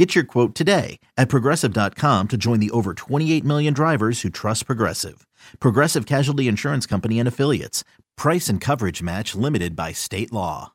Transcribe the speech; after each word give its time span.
Get 0.00 0.14
your 0.14 0.24
quote 0.24 0.54
today 0.54 0.98
at 1.18 1.28
progressive.com 1.28 2.28
to 2.28 2.36
join 2.38 2.58
the 2.58 2.70
over 2.70 2.94
28 2.94 3.44
million 3.44 3.74
drivers 3.74 4.22
who 4.22 4.30
trust 4.30 4.64
Progressive. 4.64 5.26
Progressive 5.58 6.06
Casualty 6.06 6.48
Insurance 6.48 6.86
Company 6.86 7.18
and 7.18 7.28
Affiliates. 7.28 7.84
Price 8.16 8.48
and 8.48 8.62
coverage 8.62 9.02
match 9.02 9.34
limited 9.34 9.76
by 9.76 9.92
state 9.92 10.32
law. 10.32 10.72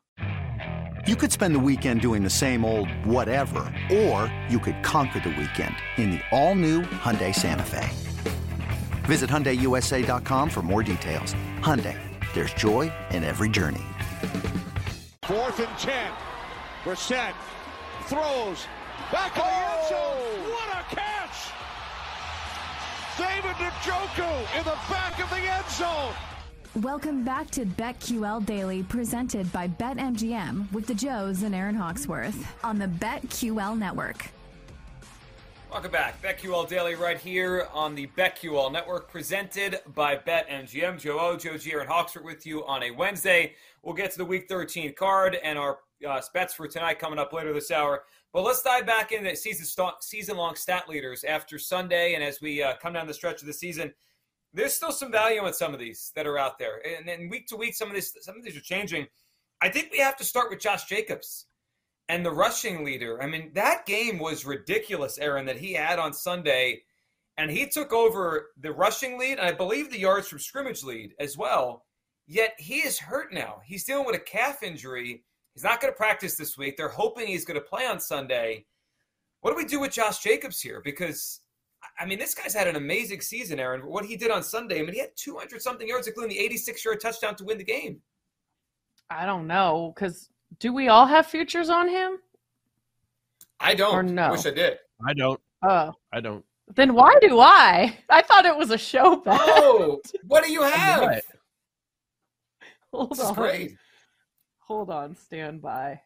You 1.08 1.16
could 1.16 1.32
spend 1.32 1.56
the 1.56 1.58
weekend 1.58 2.02
doing 2.02 2.22
the 2.22 2.30
same 2.30 2.64
old 2.64 2.88
whatever, 3.04 3.74
or 3.92 4.32
you 4.48 4.60
could 4.60 4.80
conquer 4.84 5.18
the 5.18 5.30
weekend 5.30 5.74
in 5.96 6.12
the 6.12 6.20
all-new 6.30 6.82
Hyundai 6.82 7.34
Santa 7.34 7.64
Fe. 7.64 7.88
Visit 9.08 9.28
HyundaiUSA.com 9.28 10.50
for 10.50 10.62
more 10.62 10.84
details. 10.84 11.34
Hyundai, 11.62 11.98
there's 12.32 12.54
joy 12.54 12.92
in 13.10 13.24
every 13.24 13.48
journey. 13.48 13.84
Fourth 15.24 15.58
and 15.58 15.78
ten. 15.78 16.12
Brissett 16.84 17.34
throws 18.06 18.68
back 19.12 19.36
of 19.36 19.44
the 19.44 19.50
end 19.50 19.88
zone. 19.88 20.50
What 20.50 20.68
a 20.70 20.94
catch! 20.94 21.52
David 23.16 23.56
Njoku 23.56 24.58
in 24.58 24.64
the 24.64 24.78
back 24.90 25.22
of 25.22 25.30
the 25.30 25.36
end 25.36 25.68
zone. 25.70 26.14
Welcome 26.82 27.24
back 27.24 27.50
to 27.52 27.64
BetQL 27.64 28.44
Daily, 28.44 28.82
presented 28.82 29.50
by 29.50 29.66
BetMGM 29.66 30.70
with 30.72 30.86
the 30.86 30.94
Joes 30.94 31.42
and 31.42 31.54
Aaron 31.54 31.74
Hawksworth 31.74 32.46
on 32.62 32.78
the 32.78 32.86
BetQL 32.86 33.78
Network. 33.78 34.28
Welcome 35.70 35.90
back. 35.90 36.20
BetQL 36.22 36.68
Daily 36.68 36.94
right 36.94 37.18
here 37.18 37.68
on 37.72 37.94
the 37.94 38.06
BetQL 38.08 38.70
Network, 38.70 39.10
presented 39.10 39.80
by 39.94 40.16
BetMGM. 40.16 41.00
Joe 41.00 41.18
O, 41.18 41.36
Joe 41.36 41.56
G, 41.56 41.72
Aaron 41.72 41.86
Hawksworth 41.86 42.24
with 42.24 42.46
you 42.46 42.64
on 42.66 42.82
a 42.82 42.90
Wednesday. 42.90 43.54
We'll 43.82 43.94
get 43.94 44.10
to 44.12 44.18
the 44.18 44.24
Week 44.24 44.46
13 44.48 44.92
card 44.94 45.36
and 45.42 45.58
our 45.58 45.78
uh, 46.06 46.20
bets 46.32 46.54
for 46.54 46.68
tonight 46.68 46.98
coming 46.98 47.18
up 47.18 47.32
later 47.32 47.52
this 47.52 47.70
hour. 47.70 48.04
But 48.32 48.42
let's 48.42 48.62
dive 48.62 48.86
back 48.86 49.12
into 49.12 49.34
season 49.34 49.64
st- 49.64 50.02
season 50.02 50.36
long 50.36 50.56
stat 50.56 50.88
leaders 50.88 51.24
after 51.24 51.58
Sunday, 51.58 52.14
and 52.14 52.22
as 52.22 52.40
we 52.40 52.62
uh, 52.62 52.74
come 52.80 52.92
down 52.92 53.06
the 53.06 53.14
stretch 53.14 53.40
of 53.40 53.46
the 53.46 53.52
season, 53.52 53.92
there's 54.52 54.74
still 54.74 54.92
some 54.92 55.12
value 55.12 55.46
in 55.46 55.52
some 55.52 55.72
of 55.72 55.80
these 55.80 56.12
that 56.14 56.26
are 56.26 56.38
out 56.38 56.58
there, 56.58 56.80
and 56.86 57.06
then 57.08 57.28
week 57.28 57.46
to 57.48 57.56
week, 57.56 57.74
some 57.74 57.88
of 57.88 57.94
these 57.94 58.14
some 58.20 58.36
of 58.36 58.44
these 58.44 58.56
are 58.56 58.60
changing. 58.60 59.06
I 59.60 59.68
think 59.70 59.90
we 59.90 59.98
have 59.98 60.16
to 60.16 60.24
start 60.24 60.50
with 60.50 60.60
Josh 60.60 60.84
Jacobs 60.84 61.46
and 62.08 62.24
the 62.24 62.30
rushing 62.30 62.84
leader. 62.84 63.22
I 63.22 63.26
mean, 63.26 63.50
that 63.54 63.86
game 63.86 64.18
was 64.18 64.44
ridiculous, 64.44 65.18
Aaron, 65.18 65.46
that 65.46 65.58
he 65.58 65.72
had 65.72 65.98
on 65.98 66.12
Sunday, 66.12 66.82
and 67.36 67.50
he 67.50 67.66
took 67.66 67.92
over 67.92 68.50
the 68.60 68.72
rushing 68.72 69.18
lead, 69.18 69.38
and 69.38 69.48
I 69.48 69.52
believe 69.52 69.90
the 69.90 69.98
yards 69.98 70.28
from 70.28 70.38
scrimmage 70.38 70.84
lead 70.84 71.14
as 71.18 71.36
well. 71.36 71.84
Yet 72.26 72.54
he 72.58 72.76
is 72.76 72.98
hurt 72.98 73.32
now. 73.32 73.60
He's 73.64 73.84
dealing 73.84 74.06
with 74.06 74.16
a 74.16 74.20
calf 74.20 74.62
injury 74.62 75.22
He's 75.56 75.64
not 75.64 75.80
going 75.80 75.90
to 75.90 75.96
practice 75.96 76.34
this 76.34 76.58
week. 76.58 76.76
They're 76.76 76.90
hoping 76.90 77.26
he's 77.26 77.46
going 77.46 77.58
to 77.58 77.64
play 77.66 77.86
on 77.86 77.98
Sunday. 77.98 78.66
What 79.40 79.52
do 79.52 79.56
we 79.56 79.64
do 79.64 79.80
with 79.80 79.90
Josh 79.90 80.18
Jacobs 80.22 80.60
here? 80.60 80.82
Because 80.84 81.40
I 81.98 82.04
mean, 82.04 82.18
this 82.18 82.34
guy's 82.34 82.52
had 82.52 82.66
an 82.68 82.76
amazing 82.76 83.22
season, 83.22 83.58
Aaron. 83.58 83.80
What 83.86 84.04
he 84.04 84.16
did 84.18 84.30
on 84.30 84.42
Sunday, 84.42 84.80
I 84.80 84.82
mean, 84.82 84.92
he 84.92 85.00
had 85.00 85.16
200 85.16 85.62
something 85.62 85.88
yards, 85.88 86.08
including 86.08 86.36
the 86.36 86.44
86 86.44 86.84
yard 86.84 87.00
touchdown 87.00 87.36
to 87.36 87.44
win 87.44 87.56
the 87.56 87.64
game. 87.64 88.02
I 89.08 89.24
don't 89.24 89.46
know, 89.46 89.92
because 89.94 90.28
do 90.60 90.74
we 90.74 90.88
all 90.88 91.06
have 91.06 91.26
futures 91.26 91.70
on 91.70 91.88
him? 91.88 92.18
I 93.60 93.74
don't. 93.74 93.94
Or 93.94 94.02
no? 94.02 94.32
Wish 94.32 94.44
I 94.44 94.50
did. 94.50 94.76
I 95.08 95.14
don't. 95.14 95.40
Oh, 95.62 95.92
I 96.12 96.20
don't. 96.20 96.44
then 96.74 96.92
why 96.92 97.14
do 97.22 97.40
I? 97.40 97.96
I 98.10 98.20
thought 98.20 98.44
it 98.44 98.56
was 98.56 98.70
a 98.72 98.78
show 98.78 99.16
bet. 99.16 99.40
Oh, 99.42 100.02
what 100.26 100.44
do 100.44 100.52
you 100.52 100.62
have? 100.64 101.22
Hold 102.92 103.12
This 103.12 103.20
on. 103.20 103.34
great. 103.34 103.76
Hold 104.66 104.90
on, 104.90 105.14
stand 105.14 105.62
by. 105.62 106.00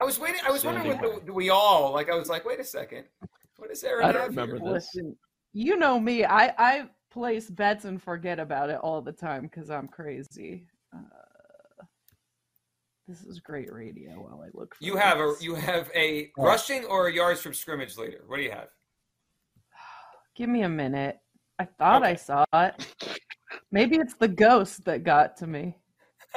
I 0.00 0.04
was 0.04 0.18
waiting. 0.18 0.40
I 0.46 0.50
was 0.50 0.64
wondering 0.64 0.90
Standing 0.92 1.12
what 1.14 1.26
the, 1.26 1.32
we 1.32 1.50
all 1.50 1.92
like. 1.92 2.10
I 2.10 2.14
was 2.16 2.28
like, 2.28 2.44
wait 2.44 2.60
a 2.60 2.64
second. 2.64 3.04
what 3.56 3.70
is 3.70 3.80
does 3.80 3.84
Aaron 3.90 4.06
I 4.06 4.12
don't 4.12 4.26
remember 4.28 4.58
here? 4.58 4.74
this. 4.74 4.90
Listen, 4.94 5.16
you 5.52 5.76
know 5.76 5.98
me. 6.00 6.24
I 6.24 6.52
I 6.58 6.88
place 7.10 7.48
bets 7.48 7.84
and 7.84 8.02
forget 8.02 8.38
about 8.38 8.70
it 8.70 8.76
all 8.82 9.00
the 9.00 9.12
time 9.12 9.42
because 9.42 9.70
I'm 9.70 9.88
crazy. 9.88 10.66
Uh, 10.94 10.98
this 13.08 13.22
is 13.22 13.38
great 13.40 13.72
radio. 13.72 14.10
While 14.20 14.42
I 14.44 14.48
look, 14.52 14.74
for 14.74 14.84
You 14.84 14.96
have 14.96 15.18
a 15.18 15.34
you 15.40 15.54
have 15.54 15.90
a 15.94 16.30
Oh. 16.36 16.44
rushing 16.44 16.84
or 16.86 17.06
a 17.06 17.12
yards 17.14 17.40
from 17.40 17.54
scrimmage 17.54 17.96
leader. 17.96 18.24
What 18.26 18.36
do 18.38 18.42
you 18.42 18.50
have? 18.50 18.68
Give 20.36 20.48
me 20.48 20.62
a 20.62 20.68
minute. 20.68 21.18
I 21.58 21.64
thought 21.64 22.02
I 22.02 22.16
saw 22.16 22.44
it. 22.52 22.94
Maybe 23.72 23.96
it's 23.96 24.14
the 24.14 24.28
ghost 24.28 24.84
that 24.84 25.04
got 25.04 25.36
to 25.38 25.46
me. 25.46 25.76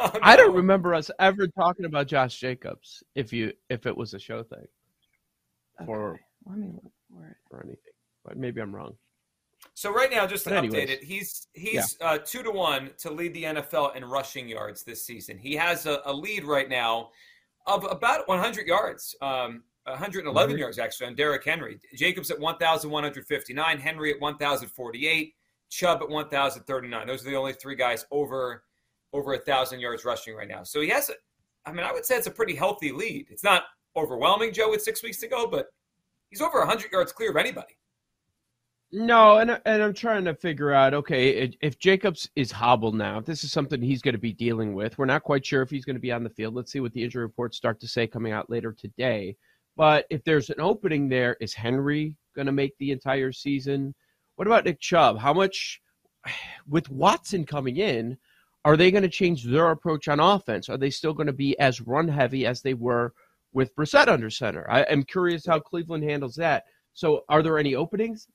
Oh, 0.01 0.11
I 0.21 0.35
don't 0.35 0.55
remember 0.55 0.93
us 0.93 1.11
ever 1.19 1.47
talking 1.47 1.85
about 1.85 2.07
Josh 2.07 2.39
Jacobs. 2.39 3.03
If 3.15 3.33
you 3.33 3.53
if 3.69 3.85
it 3.85 3.95
was 3.95 4.13
a 4.13 4.19
show 4.19 4.43
thing 4.43 4.65
or 5.87 6.19
let 6.45 6.57
me 6.57 6.67
look 6.67 6.91
for 7.09 7.25
it. 7.25 7.35
or 7.51 7.63
anything, 7.63 7.93
but 8.25 8.37
maybe 8.37 8.61
I'm 8.61 8.73
wrong. 8.75 8.95
So 9.73 9.91
right 9.93 10.09
now, 10.09 10.25
just 10.25 10.45
to 10.45 10.51
But 10.51 10.63
update 10.65 10.89
it, 10.89 11.03
he's 11.03 11.47
he's 11.53 11.97
uh, 12.01 12.17
two 12.19 12.43
to 12.43 12.51
one 12.51 12.91
to 12.99 13.11
lead 13.11 13.33
the 13.33 13.43
NFL 13.43 13.95
in 13.95 14.05
rushing 14.05 14.47
yards 14.47 14.83
this 14.83 15.05
season. 15.05 15.37
He 15.37 15.53
has 15.55 15.85
a, 15.85 16.01
a 16.05 16.13
lead 16.13 16.43
right 16.45 16.69
now 16.69 17.09
of 17.67 17.83
about 17.83 18.27
100 18.27 18.67
yards, 18.67 19.15
um, 19.21 19.63
111 19.85 20.55
Mhm. 20.55 20.59
yards 20.59 20.79
actually 20.79 21.07
on 21.07 21.15
Derrick 21.15 21.43
Henry. 21.43 21.79
Jacobs 21.95 22.31
at 22.31 22.39
1,159, 22.39 23.79
Henry 23.79 24.13
at 24.13 24.19
1,048, 24.21 25.33
Chubb 25.69 26.01
at 26.01 26.09
1,039. 26.09 27.07
Those 27.07 27.25
are 27.25 27.29
the 27.29 27.35
only 27.35 27.53
three 27.53 27.75
guys 27.75 28.05
over 28.11 28.63
over 29.13 29.33
a 29.33 29.39
thousand 29.39 29.79
yards 29.79 30.05
rushing 30.05 30.35
right 30.35 30.47
now. 30.47 30.63
So 30.63 30.81
he 30.81 30.89
has, 30.89 31.09
a, 31.09 31.13
I 31.65 31.71
mean, 31.71 31.85
I 31.85 31.91
would 31.91 32.05
say 32.05 32.15
it's 32.15 32.27
a 32.27 32.31
pretty 32.31 32.55
healthy 32.55 32.91
lead. 32.91 33.27
It's 33.29 33.43
not 33.43 33.63
overwhelming, 33.95 34.53
Joe, 34.53 34.69
with 34.69 34.81
six 34.81 35.03
weeks 35.03 35.17
to 35.17 35.27
go, 35.27 35.47
but 35.47 35.67
he's 36.29 36.41
over 36.41 36.57
a 36.57 36.67
100 36.67 36.91
yards 36.91 37.11
clear 37.11 37.31
of 37.31 37.37
anybody. 37.37 37.77
No, 38.91 39.37
and 39.37 39.61
and 39.65 39.83
I'm 39.83 39.93
trying 39.93 40.25
to 40.25 40.33
figure 40.33 40.71
out. 40.71 40.95
Okay, 40.95 41.51
if 41.61 41.77
Jacobs 41.77 42.27
is 42.35 42.51
hobbled 42.51 42.95
now, 42.95 43.19
if 43.19 43.25
this 43.25 43.43
is 43.43 43.51
something 43.51 43.81
he's 43.81 44.01
going 44.01 44.15
to 44.15 44.19
be 44.19 44.33
dealing 44.33 44.73
with, 44.73 44.97
we're 44.97 45.05
not 45.05 45.21
quite 45.21 45.45
sure 45.45 45.61
if 45.61 45.69
he's 45.69 45.85
going 45.85 45.95
to 45.95 46.01
be 46.01 46.11
on 46.11 46.23
the 46.23 46.29
field. 46.31 46.55
Let's 46.55 46.71
see 46.71 46.79
what 46.79 46.93
the 46.93 47.03
injury 47.03 47.21
reports 47.21 47.55
start 47.55 47.79
to 47.81 47.87
say 47.87 48.07
coming 48.07 48.33
out 48.33 48.49
later 48.49 48.73
today. 48.73 49.35
But 49.77 50.07
if 50.09 50.23
there's 50.23 50.49
an 50.49 50.59
opening 50.59 51.07
there, 51.07 51.37
is 51.39 51.53
Henry 51.53 52.15
going 52.35 52.47
to 52.47 52.51
make 52.51 52.75
the 52.79 52.91
entire 52.91 53.31
season? 53.31 53.93
What 54.37 54.47
about 54.47 54.65
Nick 54.65 54.79
Chubb? 54.79 55.19
How 55.19 55.33
much 55.33 55.81
with 56.67 56.89
Watson 56.89 57.45
coming 57.45 57.77
in? 57.77 58.17
Are 58.65 58.75
they 58.75 58.91
going 58.91 59.03
to 59.03 59.09
change 59.09 59.43
their 59.43 59.71
approach 59.71 60.07
on 60.07 60.19
offense? 60.19 60.69
Are 60.69 60.77
they 60.77 60.89
still 60.89 61.13
going 61.13 61.27
to 61.27 61.33
be 61.33 61.57
as 61.59 61.81
run 61.81 62.07
heavy 62.07 62.45
as 62.45 62.61
they 62.61 62.73
were 62.73 63.13
with 63.53 63.75
Brissett 63.75 64.07
under 64.07 64.29
center? 64.29 64.69
I 64.69 64.81
am 64.83 65.03
curious 65.03 65.45
how 65.45 65.59
Cleveland 65.59 66.03
handles 66.03 66.35
that. 66.35 66.65
So, 66.93 67.23
are 67.29 67.41
there 67.41 67.57
any 67.57 67.75
openings? 67.75 68.27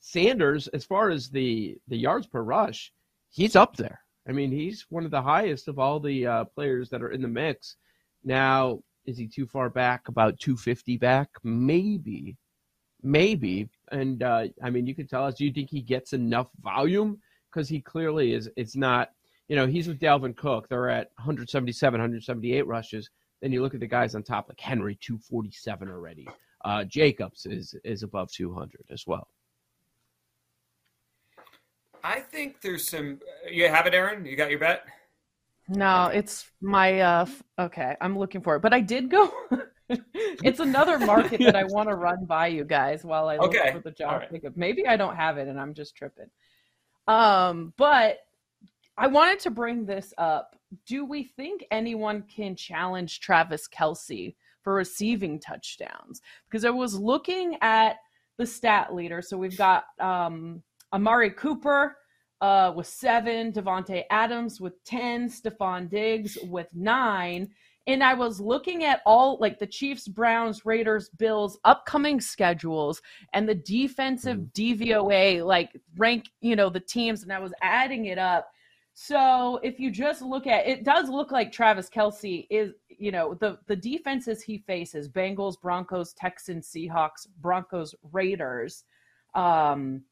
Sanders, 0.00 0.68
as 0.68 0.84
far 0.84 1.10
as 1.10 1.28
the 1.28 1.76
the 1.88 1.96
yards 1.96 2.26
per 2.26 2.42
rush, 2.42 2.92
he's 3.30 3.56
up 3.56 3.76
there. 3.76 4.00
I 4.28 4.32
mean, 4.32 4.50
he's 4.50 4.86
one 4.90 5.04
of 5.04 5.10
the 5.10 5.22
highest 5.22 5.68
of 5.68 5.78
all 5.78 6.00
the 6.00 6.26
uh, 6.26 6.44
players 6.44 6.90
that 6.90 7.02
are 7.02 7.12
in 7.12 7.22
the 7.22 7.28
mix. 7.28 7.76
Now, 8.24 8.80
is 9.06 9.16
he 9.16 9.26
too 9.26 9.46
far 9.46 9.70
back? 9.70 10.08
About 10.08 10.38
250 10.38 10.98
back? 10.98 11.30
Maybe, 11.42 12.36
maybe. 13.02 13.68
And 13.90 14.22
uh, 14.22 14.48
I 14.62 14.70
mean, 14.70 14.86
you 14.86 14.94
can 14.94 15.06
tell 15.06 15.24
us. 15.24 15.34
Do 15.34 15.46
you 15.46 15.52
think 15.52 15.70
he 15.70 15.80
gets 15.80 16.12
enough 16.12 16.50
volume? 16.60 17.18
Because 17.50 17.68
he 17.68 17.80
clearly 17.80 18.34
is. 18.34 18.50
It's 18.56 18.76
not. 18.76 19.10
You 19.48 19.56
know, 19.56 19.66
he's 19.66 19.88
with 19.88 19.98
Dalvin 19.98 20.36
Cook. 20.36 20.68
They're 20.68 20.90
at 20.90 21.10
177, 21.16 21.98
178 21.98 22.66
rushes. 22.66 23.10
Then 23.40 23.52
you 23.52 23.62
look 23.62 23.74
at 23.74 23.80
the 23.80 23.86
guys 23.86 24.14
on 24.14 24.22
top, 24.22 24.48
like 24.48 24.60
Henry, 24.60 24.96
247 25.00 25.88
already. 25.88 26.28
Uh, 26.64 26.84
Jacobs 26.84 27.46
is 27.46 27.74
is 27.84 28.02
above 28.02 28.30
200 28.32 28.80
as 28.90 29.06
well. 29.06 29.28
I 32.02 32.20
think 32.20 32.60
there's 32.60 32.86
some. 32.88 33.20
You 33.50 33.68
have 33.68 33.86
it, 33.86 33.94
Aaron. 33.94 34.26
You 34.26 34.36
got 34.36 34.50
your 34.50 34.58
bet. 34.58 34.84
No, 35.68 36.06
it's 36.06 36.50
my 36.60 37.00
uh 37.00 37.26
okay, 37.58 37.94
I'm 38.00 38.18
looking 38.18 38.40
for 38.40 38.56
it. 38.56 38.60
But 38.60 38.72
I 38.72 38.80
did 38.80 39.10
go 39.10 39.30
It's 39.90 40.60
another 40.60 40.98
market 41.06 41.40
that 41.40 41.56
I 41.56 41.64
want 41.64 41.88
to 41.88 41.94
run 41.94 42.24
by 42.24 42.48
you 42.48 42.64
guys 42.64 43.04
while 43.04 43.28
I 43.28 43.36
look 43.36 43.54
Okay, 43.54 43.72
for 43.72 43.80
the 43.80 43.90
job 43.90 44.20
right. 44.20 44.30
pickup. 44.30 44.56
Maybe 44.56 44.86
I 44.86 44.96
don't 44.96 45.16
have 45.16 45.38
it 45.38 45.48
and 45.48 45.60
I'm 45.60 45.74
just 45.74 45.94
tripping. 45.94 46.30
Um, 47.06 47.72
but 47.76 48.18
I 48.98 49.06
wanted 49.06 49.38
to 49.40 49.50
bring 49.50 49.86
this 49.86 50.12
up. 50.18 50.56
Do 50.84 51.04
we 51.04 51.22
think 51.22 51.64
anyone 51.70 52.22
can 52.22 52.56
challenge 52.56 53.20
Travis 53.20 53.68
Kelce 53.68 54.34
for 54.62 54.74
receiving 54.74 55.38
touchdowns? 55.38 56.20
Because 56.50 56.64
I 56.64 56.70
was 56.70 56.98
looking 56.98 57.56
at 57.62 57.98
the 58.38 58.46
stat 58.46 58.92
leader. 58.92 59.22
So 59.22 59.38
we've 59.38 59.56
got 59.56 59.84
um, 60.00 60.62
Amari 60.92 61.30
Cooper, 61.30 61.96
uh, 62.40 62.72
with 62.74 62.86
seven, 62.86 63.52
Davante 63.52 64.04
Adams 64.10 64.60
with 64.60 64.82
10, 64.84 65.28
Stefon 65.28 65.88
Diggs 65.88 66.38
with 66.44 66.68
nine. 66.72 67.48
And 67.86 68.04
I 68.04 68.14
was 68.14 68.40
looking 68.40 68.84
at 68.84 69.00
all 69.06 69.38
like 69.40 69.58
the 69.58 69.66
Chiefs, 69.66 70.06
Browns, 70.06 70.66
Raiders, 70.66 71.08
Bills 71.08 71.58
upcoming 71.64 72.20
schedules 72.20 73.00
and 73.32 73.48
the 73.48 73.54
defensive 73.54 74.38
mm. 74.38 74.52
DVOA, 74.52 75.44
like 75.44 75.70
rank, 75.96 76.26
you 76.40 76.54
know, 76.54 76.68
the 76.68 76.80
teams, 76.80 77.22
and 77.22 77.32
I 77.32 77.38
was 77.38 77.54
adding 77.62 78.06
it 78.06 78.18
up. 78.18 78.50
So 79.00 79.60
if 79.62 79.78
you 79.78 79.92
just 79.92 80.22
look 80.22 80.48
at 80.48 80.66
it, 80.66 80.82
does 80.82 81.08
look 81.08 81.30
like 81.30 81.52
Travis 81.52 81.88
Kelce 81.88 82.48
is, 82.50 82.72
you 82.88 83.12
know, 83.12 83.34
the 83.34 83.56
the 83.68 83.76
defenses 83.76 84.42
he 84.42 84.58
faces: 84.58 85.08
Bengals, 85.08 85.58
Broncos, 85.60 86.12
Texans, 86.14 86.68
Seahawks, 86.68 87.28
Broncos, 87.40 87.94
Raiders. 88.10 88.82
Um, 89.36 90.02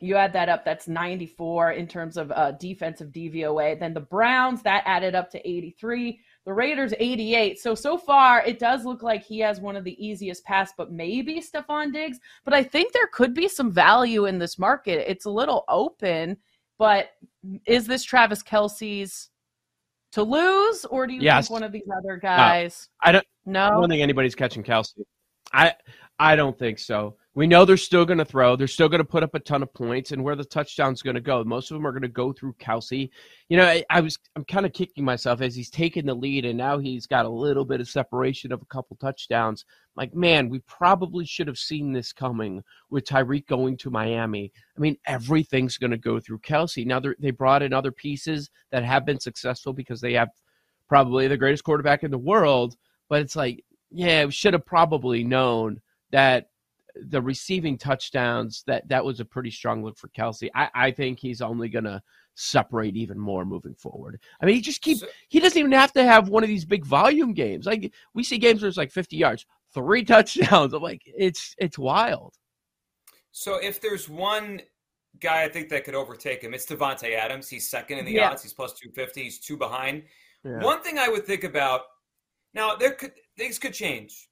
you 0.00 0.16
add 0.16 0.32
that 0.32 0.48
up, 0.48 0.64
that's 0.64 0.88
94 0.88 1.72
in 1.72 1.86
terms 1.86 2.16
of 2.16 2.32
uh, 2.32 2.50
defensive 2.50 3.12
DVOA. 3.12 3.78
Then 3.78 3.94
the 3.94 4.00
Browns, 4.00 4.60
that 4.62 4.82
added 4.86 5.14
up 5.14 5.30
to 5.30 5.48
83. 5.48 6.18
The 6.44 6.52
Raiders, 6.52 6.92
88. 6.98 7.60
So, 7.60 7.76
so 7.76 7.96
far, 7.96 8.42
it 8.44 8.58
does 8.58 8.84
look 8.84 9.04
like 9.04 9.24
he 9.24 9.38
has 9.38 9.60
one 9.60 9.76
of 9.76 9.84
the 9.84 10.04
easiest 10.04 10.44
pass, 10.44 10.72
but 10.76 10.92
maybe 10.92 11.40
Stefon 11.40 11.92
Diggs. 11.92 12.18
But 12.44 12.54
I 12.54 12.64
think 12.64 12.92
there 12.92 13.06
could 13.06 13.34
be 13.34 13.48
some 13.48 13.70
value 13.70 14.26
in 14.26 14.38
this 14.38 14.58
market. 14.58 15.08
It's 15.10 15.24
a 15.26 15.30
little 15.30 15.64
open, 15.68 16.36
but 16.78 17.10
is 17.66 17.86
this 17.86 18.04
Travis 18.04 18.42
Kelce's 18.42 19.30
to 20.12 20.22
lose, 20.22 20.84
or 20.86 21.06
do 21.06 21.14
you 21.14 21.20
yes. 21.20 21.48
think 21.48 21.52
one 21.52 21.62
of 21.62 21.72
these 21.72 21.88
other 21.98 22.14
uh, 22.14 22.18
guys? 22.18 22.88
I 23.02 23.12
don't. 23.12 23.26
No, 23.44 23.66
I 23.66 23.70
don't 23.70 23.88
think 23.88 24.02
anybody's 24.02 24.34
catching 24.34 24.62
Kelce. 24.62 24.94
I 25.52 25.74
I 26.18 26.36
don't 26.36 26.58
think 26.58 26.78
so. 26.78 27.16
We 27.36 27.46
know 27.46 27.66
they're 27.66 27.76
still 27.76 28.06
going 28.06 28.16
to 28.16 28.24
throw. 28.24 28.56
They're 28.56 28.66
still 28.66 28.88
going 28.88 29.00
to 29.00 29.04
put 29.04 29.22
up 29.22 29.34
a 29.34 29.38
ton 29.38 29.62
of 29.62 29.72
points, 29.74 30.10
and 30.10 30.24
where 30.24 30.36
the 30.36 30.44
touchdown's 30.44 31.02
going 31.02 31.16
to 31.16 31.20
go, 31.20 31.44
most 31.44 31.70
of 31.70 31.76
them 31.76 31.86
are 31.86 31.92
going 31.92 32.00
to 32.00 32.08
go 32.08 32.32
through 32.32 32.54
Kelce. 32.54 33.10
You 33.50 33.58
know, 33.58 33.66
I, 33.66 33.84
I 33.90 34.00
was 34.00 34.18
I'm 34.34 34.44
kind 34.46 34.64
of 34.64 34.72
kicking 34.72 35.04
myself 35.04 35.42
as 35.42 35.54
he's 35.54 35.68
taken 35.68 36.06
the 36.06 36.14
lead, 36.14 36.46
and 36.46 36.56
now 36.56 36.78
he's 36.78 37.06
got 37.06 37.26
a 37.26 37.28
little 37.28 37.66
bit 37.66 37.82
of 37.82 37.90
separation 37.90 38.52
of 38.52 38.62
a 38.62 38.66
couple 38.74 38.96
touchdowns. 38.96 39.66
Like, 39.96 40.14
man, 40.14 40.48
we 40.48 40.60
probably 40.60 41.26
should 41.26 41.46
have 41.46 41.58
seen 41.58 41.92
this 41.92 42.10
coming 42.10 42.64
with 42.88 43.04
Tyreek 43.04 43.46
going 43.46 43.76
to 43.78 43.90
Miami. 43.90 44.50
I 44.74 44.80
mean, 44.80 44.96
everything's 45.06 45.76
going 45.76 45.90
to 45.90 45.98
go 45.98 46.18
through 46.18 46.38
Kelce. 46.38 46.86
Now 46.86 47.02
they 47.18 47.32
brought 47.32 47.62
in 47.62 47.74
other 47.74 47.92
pieces 47.92 48.48
that 48.70 48.82
have 48.82 49.04
been 49.04 49.20
successful 49.20 49.74
because 49.74 50.00
they 50.00 50.14
have 50.14 50.30
probably 50.88 51.28
the 51.28 51.36
greatest 51.36 51.64
quarterback 51.64 52.02
in 52.02 52.10
the 52.10 52.16
world, 52.16 52.76
but 53.10 53.20
it's 53.20 53.36
like, 53.36 53.62
yeah, 53.90 54.24
we 54.24 54.32
should 54.32 54.54
have 54.54 54.64
probably 54.64 55.22
known 55.22 55.82
that 56.12 56.48
the 57.08 57.20
receiving 57.20 57.78
touchdowns 57.78 58.62
that 58.66 58.88
that 58.88 59.04
was 59.04 59.20
a 59.20 59.24
pretty 59.24 59.50
strong 59.50 59.82
look 59.82 59.98
for 59.98 60.08
Kelce. 60.08 60.48
I, 60.54 60.68
I 60.74 60.90
think 60.90 61.18
he's 61.18 61.40
only 61.40 61.68
going 61.68 61.84
to 61.84 62.02
separate 62.34 62.96
even 62.96 63.18
more 63.18 63.44
moving 63.44 63.74
forward. 63.74 64.20
I 64.40 64.46
mean, 64.46 64.54
he 64.54 64.60
just 64.60 64.82
keeps 64.82 65.02
he 65.28 65.40
doesn't 65.40 65.58
even 65.58 65.72
have 65.72 65.92
to 65.94 66.04
have 66.04 66.28
one 66.28 66.42
of 66.42 66.48
these 66.48 66.64
big 66.64 66.84
volume 66.84 67.32
games. 67.32 67.66
Like 67.66 67.92
we 68.14 68.22
see 68.22 68.38
games 68.38 68.62
where 68.62 68.68
it's 68.68 68.76
like 68.76 68.92
50 68.92 69.16
yards, 69.16 69.46
three 69.74 70.04
touchdowns. 70.04 70.72
I'm 70.72 70.82
like, 70.82 71.02
it's 71.04 71.54
it's 71.58 71.78
wild. 71.78 72.34
So 73.32 73.56
if 73.56 73.80
there's 73.80 74.08
one 74.08 74.62
guy 75.20 75.44
I 75.44 75.48
think 75.48 75.68
that 75.70 75.84
could 75.84 75.94
overtake 75.94 76.42
him, 76.42 76.54
it's 76.54 76.66
Davante 76.66 77.14
Adams. 77.14 77.48
He's 77.48 77.68
second 77.68 77.98
in 77.98 78.04
the 78.04 78.12
yeah. 78.12 78.30
odds. 78.30 78.42
He's 78.42 78.52
plus 78.52 78.72
250. 78.74 79.22
He's 79.22 79.38
two 79.38 79.56
behind. 79.56 80.04
Yeah. 80.44 80.62
One 80.62 80.82
thing 80.82 80.98
I 80.98 81.08
would 81.08 81.26
think 81.26 81.44
about 81.44 81.82
now, 82.54 82.76
there 82.76 82.92
could 82.92 83.12
things 83.36 83.58
could 83.58 83.74
change. 83.74 84.28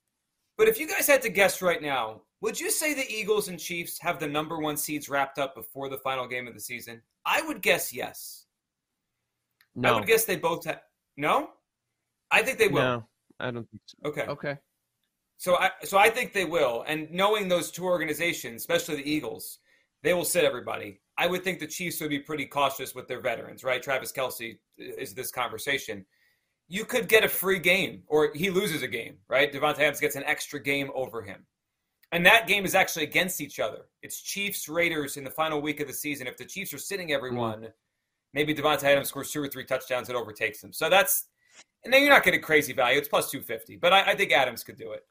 But 0.57 0.69
if 0.69 0.79
you 0.79 0.89
guys 0.89 1.07
had 1.07 1.23
to 1.23 1.29
guess 1.29 1.63
right 1.63 1.83
now, 1.83 2.23
would 2.41 2.61
you 2.61 2.71
say 2.71 2.95
the 2.95 3.11
Eagles 3.11 3.49
and 3.49 3.59
Chiefs 3.59 3.99
have 4.01 4.21
the 4.21 4.29
number 4.29 4.59
one 4.59 4.77
seeds 4.77 5.09
wrapped 5.09 5.39
up 5.39 5.55
before 5.55 5.89
the 5.89 5.99
final 5.99 6.27
game 6.27 6.47
of 6.47 6.55
the 6.55 6.61
season? 6.61 7.03
I 7.25 7.43
would 7.43 7.63
guess 7.63 7.93
yes. 7.93 8.47
No. 9.75 9.95
I 9.95 9.99
would 9.99 10.07
guess 10.07 10.25
they 10.25 10.37
both 10.37 10.65
have. 10.67 10.81
No, 11.17 11.51
I 12.31 12.43
think 12.43 12.59
they 12.59 12.69
will. 12.69 12.83
No, 12.83 13.09
I 13.41 13.51
don't 13.51 13.69
think 13.71 13.83
so. 13.87 14.09
Okay. 14.09 14.23
Okay. 14.23 14.59
So 15.37 15.57
I 15.57 15.71
so 15.83 15.99
I 15.99 16.11
think 16.11 16.33
they 16.33 16.45
will, 16.45 16.85
and 16.87 17.11
knowing 17.11 17.49
those 17.49 17.71
two 17.71 17.85
organizations, 17.85 18.63
especially 18.63 18.97
the 18.97 19.11
Eagles, 19.11 19.59
they 20.03 20.15
will 20.15 20.25
sit 20.25 20.45
everybody. 20.45 21.01
I 21.17 21.27
would 21.27 21.45
think 21.45 21.59
the 21.59 21.67
Chiefs 21.67 22.01
would 22.01 22.11
be 22.11 22.21
pretty 22.21 22.47
cautious 22.47 22.95
with 22.95 23.09
their 23.09 23.21
veterans, 23.21 23.65
right? 23.65 23.83
Travis 23.83 24.13
Kelce 24.13 24.55
uh, 24.55 24.57
is 24.99 25.15
this 25.15 25.31
conversation. 25.31 26.05
You 26.69 26.85
could 26.85 27.09
get 27.09 27.25
a 27.25 27.29
free 27.29 27.59
game, 27.59 28.03
or 28.07 28.31
he 28.35 28.51
loses 28.51 28.83
a 28.83 28.89
game, 28.89 29.19
right? 29.29 29.53
Davante 29.53 29.81
Adams 29.81 30.01
gets 30.01 30.17
an 30.17 30.25
extra 30.25 30.63
game 30.63 30.91
over 30.95 31.23
him. 31.23 31.45
And 32.13 32.25
that 32.27 32.47
game 32.47 32.65
is 32.65 32.75
actually 32.75 33.05
against 33.05 33.41
each 33.41 33.59
other. 33.59 33.87
It's 34.03 34.23
Chiefs 34.23 34.69
Raiders 34.69 35.17
in 35.17 35.25
the 35.25 35.31
final 35.31 35.61
week 35.61 35.81
of 35.81 35.89
the 35.89 35.93
season. 35.93 36.27
If 36.27 36.37
the 36.37 36.45
Chiefs 36.45 36.73
are 36.73 36.79
sitting 36.79 37.13
everyone, 37.13 37.63
mm. 37.63 37.73
maybe 38.33 38.55
Davante 38.55 38.85
Adams 38.85 39.09
scores 39.09 39.31
two 39.31 39.43
or 39.43 39.49
three 39.49 39.65
touchdowns 39.65 40.09
and 40.09 40.17
overtakes 40.17 40.61
them. 40.61 40.73
So 40.73 40.89
that's 40.89 41.27
and 41.85 41.93
then 41.93 42.03
you're 42.03 42.13
not 42.13 42.25
getting 42.25 42.41
crazy 42.41 42.73
value. 42.73 42.99
It's 42.99 43.09
plus 43.09 43.31
two 43.31 43.43
fifty, 43.43 43.77
but 43.77 43.93
I, 43.93 44.13
I, 44.13 44.15
think 44.15 44.33
Adams 44.33 44.65
could 44.65 44.79
do 44.79 44.93
it. 44.93 45.05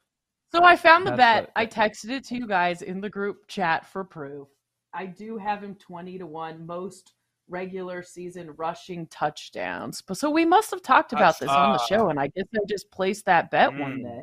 So 0.52 0.64
I 0.64 0.76
found 0.76 1.06
the 1.06 1.12
that's 1.12 1.46
bet. 1.46 1.52
I 1.56 1.66
texted 1.66 2.10
it 2.10 2.24
to 2.24 2.36
you 2.36 2.46
guys 2.46 2.82
in 2.82 3.00
the 3.00 3.10
group 3.10 3.46
chat 3.48 3.86
for 3.86 4.04
proof. 4.04 4.48
I 4.92 5.06
do 5.06 5.36
have 5.38 5.62
him 5.62 5.74
twenty 5.76 6.18
to 6.18 6.26
one 6.26 6.66
most 6.66 7.12
regular 7.48 8.02
season 8.02 8.50
rushing 8.56 9.06
touchdowns. 9.08 10.02
But 10.02 10.16
so 10.16 10.30
we 10.30 10.44
must 10.44 10.70
have 10.70 10.82
talked 10.82 11.12
about 11.12 11.38
this 11.38 11.50
on 11.50 11.72
the 11.72 11.86
show, 11.86 12.08
and 12.08 12.18
I 12.18 12.28
guess 12.28 12.46
I 12.54 12.60
just 12.68 12.90
placed 12.90 13.26
that 13.26 13.50
bet 13.50 13.70
mm. 13.70 13.80
one 13.80 14.02
day. 14.02 14.22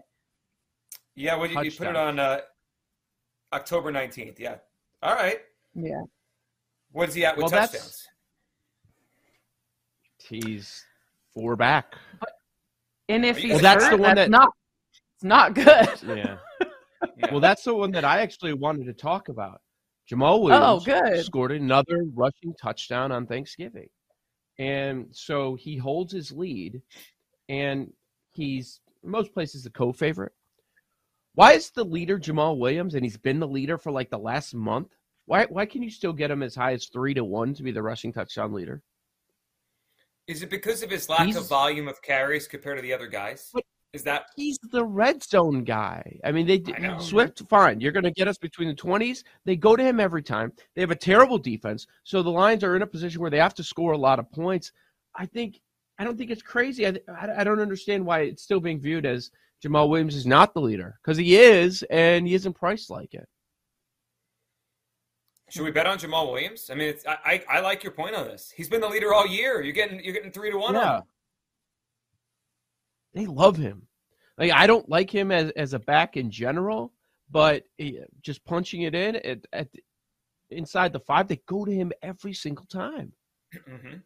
Yeah, 1.15 1.35
well, 1.35 1.50
you, 1.50 1.62
you 1.62 1.71
put 1.71 1.88
it 1.88 1.95
on 1.95 2.19
uh, 2.19 2.39
October 3.53 3.91
19th. 3.91 4.39
Yeah. 4.39 4.56
All 5.03 5.13
right. 5.13 5.39
Yeah. 5.75 6.01
What 6.91 7.09
is 7.09 7.15
he 7.15 7.25
at 7.25 7.38
with 7.38 7.51
well, 7.51 7.62
touchdowns? 7.62 8.07
He's 10.17 10.85
four 11.33 11.56
back. 11.56 11.95
But, 12.19 12.29
and 13.09 13.25
if 13.25 13.38
he's 13.38 13.53
well, 13.53 13.59
that's 13.59 13.83
hurt, 13.85 13.91
the 13.91 13.97
one 13.97 14.15
that's 14.15 14.29
that 14.29 14.31
not 14.31 14.50
it's 15.15 15.24
not 15.24 15.53
good. 15.53 15.89
Yeah. 16.07 16.15
yeah. 16.15 16.38
Well, 17.31 17.39
that's 17.39 17.63
the 17.63 17.74
one 17.74 17.91
that 17.91 18.06
I 18.06 18.21
actually 18.21 18.53
wanted 18.53 18.85
to 18.85 18.94
talk 18.94 19.27
about. 19.29 19.62
Jamaal 20.12 20.24
oh, 20.24 20.36
oh, 20.36 20.40
Williams 20.40 20.88
oh, 20.88 21.10
good. 21.10 21.25
scored 21.25 21.52
another 21.52 22.04
rushing 22.13 22.54
touchdown 22.62 23.12
on 23.12 23.25
Thanksgiving. 23.25 23.88
And 24.60 25.08
so 25.12 25.56
he 25.56 25.78
holds 25.78 26.12
his 26.12 26.31
lead 26.31 26.81
and 27.48 27.92
he's 28.31 28.81
most 29.04 29.34
places 29.34 29.63
the 29.63 29.69
co-favorite. 29.69 30.34
Why 31.34 31.54
is 31.54 31.72
the 31.72 31.86
leader 31.86 32.19
Jamaal 32.19 32.58
Williams 32.58 32.96
and 32.96 33.06
he's 33.06 33.18
been 33.18 33.40
the 33.40 33.48
leader 33.48 33.78
for 33.78 33.92
like 33.92 34.10
the 34.10 34.19
last 34.19 34.54
month? 34.54 34.90
Why 35.25 35.46
why 35.46 35.66
can 35.66 35.81
you 35.81 35.90
still 35.90 36.13
get 36.13 36.30
him 36.30 36.44
as 36.44 36.56
high 36.56 36.74
as 36.74 36.88
three 36.88 37.13
to 37.13 37.24
one 37.24 37.54
to 37.54 37.63
be 37.63 37.72
the 37.72 37.81
rushing 37.81 38.12
touchdown 38.12 38.54
leader? 38.54 38.81
Is 40.28 40.44
it 40.44 40.50
because 40.50 40.84
of 40.84 40.90
his 40.90 41.10
lack 41.10 41.25
he's, 41.25 41.38
of 41.38 41.48
volume 41.48 41.88
of 41.88 42.02
carries 42.02 42.48
compared 42.48 42.77
to 42.77 42.82
the 42.82 42.94
other 42.94 43.08
guys? 43.08 43.51
Is 43.93 44.03
that 44.03 44.27
he's 44.38 44.57
the 44.71 44.86
red 44.86 45.21
zone 45.21 45.65
guy? 45.65 46.17
I 46.24 46.31
mean, 46.31 46.48
they 46.48 46.63
I 46.74 46.98
Swift 46.98 47.41
fine. 47.50 47.81
You're 47.81 47.91
going 47.91 48.05
to 48.05 48.12
get 48.12 48.29
us 48.29 48.38
between 48.38 48.69
the 48.69 48.74
twenties. 48.74 49.25
They 49.43 49.57
go 49.57 49.75
to 49.75 49.83
him 49.83 50.00
every 50.00 50.24
time. 50.24 50.53
They 50.75 50.81
have 50.81 50.91
a 50.91 50.95
terrible 50.95 51.38
defense, 51.38 51.88
so 52.05 52.24
the 52.24 52.29
Lions 52.29 52.63
are 52.63 52.77
in 52.77 52.83
a 52.83 52.88
position 52.88 53.19
where 53.19 53.29
they 53.29 53.39
have 53.39 53.53
to 53.55 53.63
score 53.63 53.91
a 53.91 53.98
lot 53.98 54.17
of 54.17 54.31
points. 54.31 54.71
I 55.15 55.25
think 55.25 55.60
I 56.00 56.05
don't 56.05 56.17
think 56.17 56.31
it's 56.31 56.41
crazy. 56.41 56.88
I, 56.88 56.93
I, 57.10 57.41
I 57.41 57.43
don't 57.43 57.60
understand 57.60 58.05
why 58.05 58.21
it's 58.21 58.43
still 58.43 58.62
being 58.62 58.79
viewed 58.79 59.05
as 59.05 59.29
Jamaal 59.63 59.89
Williams 59.89 60.15
is 60.15 60.25
not 60.25 60.53
the 60.53 60.62
leader 60.62 60.98
because 61.03 61.17
he 61.17 61.36
is, 61.36 61.83
and 61.89 62.25
he 62.25 62.33
isn't 62.33 62.53
priced 62.53 62.89
like 62.89 63.13
it. 63.13 63.27
Should 65.50 65.63
we 65.63 65.71
bet 65.71 65.86
on 65.86 65.98
Jamaal 65.98 66.31
Williams? 66.31 66.69
I 66.71 66.75
mean, 66.75 66.95
I, 67.05 67.17
I, 67.25 67.57
I 67.57 67.60
like 67.60 67.83
your 67.83 67.91
point 67.91 68.15
on 68.15 68.25
this. 68.25 68.53
He's 68.55 68.69
been 68.69 68.79
the 68.79 68.88
leader 68.88 69.13
all 69.13 69.27
year. 69.27 69.62
You're 69.62 69.74
getting 69.74 70.01
you're 70.01 70.13
getting 70.13 70.31
three 70.31 70.50
to 70.50 70.57
one. 70.57 70.75
Yeah. 70.75 71.01
They 73.13 73.25
love 73.25 73.58
him. 73.58 73.88
Like 74.38 74.51
I 74.51 74.68
don't 74.68 74.89
like 74.89 75.10
him 75.13 75.32
as 75.32 75.51
as 75.51 75.74
a 75.74 75.80
back 75.80 76.18
in 76.18 76.32
general, 76.32 76.94
but 77.30 77.63
just 78.22 78.44
punching 78.46 78.84
it 78.84 78.96
in 78.96 79.18
at, 79.18 79.39
at 79.53 79.68
inside 80.50 80.94
the 80.94 81.00
five, 81.00 81.27
they 81.27 81.41
go 81.48 81.65
to 81.65 81.72
him 81.72 81.91
every 82.01 82.34
single 82.34 82.65
time. 82.65 83.12
Mm-hmm. 83.70 83.98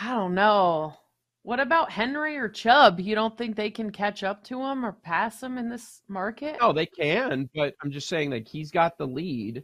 I 0.00 0.10
don't 0.14 0.34
know. 0.34 0.94
What 1.42 1.60
about 1.60 1.90
Henry 1.90 2.38
or 2.38 2.48
Chubb? 2.48 2.98
You 2.98 3.14
don't 3.14 3.36
think 3.36 3.54
they 3.54 3.70
can 3.70 3.92
catch 3.92 4.24
up 4.24 4.42
to 4.44 4.62
him 4.62 4.84
or 4.84 4.92
pass 4.92 5.42
him 5.42 5.58
in 5.58 5.68
this 5.68 6.00
market? 6.08 6.56
No, 6.60 6.72
they 6.72 6.86
can, 6.86 7.50
but 7.54 7.74
I'm 7.82 7.90
just 7.90 8.08
saying 8.08 8.30
like 8.30 8.48
he's 8.48 8.70
got 8.70 8.96
the 8.96 9.06
lead 9.06 9.62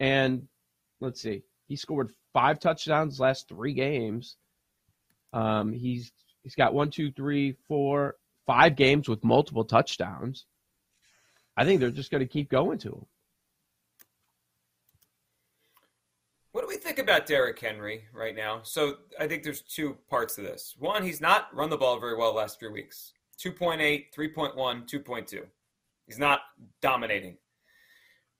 and 0.00 0.42
let's 1.00 1.22
see. 1.22 1.44
He 1.68 1.76
scored 1.76 2.12
five 2.32 2.58
touchdowns 2.58 3.20
last 3.20 3.48
three 3.48 3.72
games. 3.72 4.38
Um, 5.32 5.72
he's 5.72 6.10
he's 6.42 6.54
got 6.54 6.74
one, 6.74 6.90
two, 6.90 7.10
three, 7.12 7.56
four, 7.68 8.16
five 8.46 8.76
games 8.76 9.08
with 9.08 9.22
multiple 9.24 9.64
touchdowns. 9.64 10.46
I 11.56 11.64
think 11.64 11.80
they're 11.80 11.90
just 11.90 12.10
going 12.10 12.20
to 12.26 12.32
keep 12.32 12.50
going 12.50 12.78
to 12.78 12.88
him. 12.88 13.06
What 16.52 16.62
do 16.62 16.66
we 16.68 16.76
think 16.76 16.98
about 16.98 17.26
Derrick 17.26 17.58
Henry 17.60 18.04
right 18.12 18.34
now? 18.34 18.60
So 18.62 18.96
I 19.18 19.28
think 19.28 19.44
there's 19.44 19.62
two 19.62 19.96
parts 20.08 20.34
to 20.34 20.40
this. 20.42 20.74
One, 20.78 21.04
he's 21.04 21.20
not 21.20 21.54
run 21.54 21.70
the 21.70 21.76
ball 21.76 22.00
very 22.00 22.16
well 22.16 22.32
the 22.32 22.38
last 22.38 22.58
three 22.58 22.70
weeks 22.72 23.12
2.8, 23.38 24.06
3.1, 24.16 24.54
2.2. 24.56 25.42
He's 26.06 26.18
not 26.18 26.40
dominating. 26.82 27.36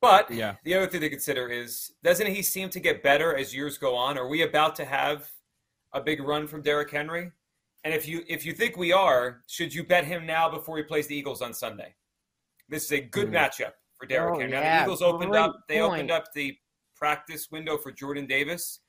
But 0.01 0.31
Yeah. 0.31 0.57
the 0.65 0.75
other 0.75 0.87
thing 0.89 1.03
to 1.03 1.11
consider 1.11 1.49
is 1.49 1.93
doesn't 2.03 2.27
he 2.27 2.43
seem 2.43 2.69
to 2.71 2.81
get 2.81 3.03
better 3.03 3.37
as 3.37 3.55
years 3.55 3.79
go 3.79 3.95
on? 3.95 4.19
Are 4.19 4.29
we 4.29 4.43
about 4.43 4.75
to 4.77 4.85
have 4.85 5.31
a 5.93 6.01
big 6.01 6.21
run 6.21 6.49
from 6.49 6.63
Derrick 6.63 6.91
Henry? 6.91 7.31
And 7.85 7.95
if 7.95 8.07
you 8.07 8.23
if 8.29 8.45
you 8.45 8.53
think 8.53 8.77
we 8.77 8.93
are, 8.93 9.43
should 9.47 9.73
you 9.75 9.85
bet 9.85 10.05
him 10.05 10.27
now 10.27 10.49
before 10.51 10.77
he 10.77 10.83
plays 10.83 11.07
the 11.07 11.17
Eagles 11.17 11.41
on 11.43 11.55
Sunday? 11.55 11.95
This 12.69 12.85
is 12.85 12.93
a 12.93 13.01
good 13.01 13.29
Hmm. 13.29 13.35
matchup 13.37 13.73
for 13.97 14.07
Derrick 14.07 14.35
Oh, 14.37 14.39
Henry. 14.41 14.53
Now, 14.55 14.61
yeah, 14.61 14.79
the 14.81 14.85
Eagles 14.85 15.03
opened 15.03 15.31
great 15.33 15.41
up 15.41 15.57
they 15.69 15.81
point. 15.81 15.93
opened 15.95 16.11
up 16.11 16.25
the 16.35 16.57
practice 16.95 17.51
window 17.51 17.79
for 17.79 17.91
Jordan 17.91 18.27
Davis. 18.27 18.81